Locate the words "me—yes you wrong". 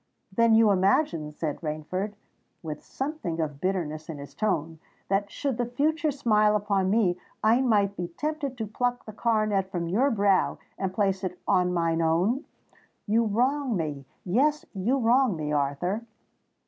13.77-15.35